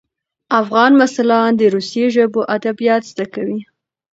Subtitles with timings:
[0.61, 3.59] افغان محصلان د روسي ژبو ادبیات زده کوي.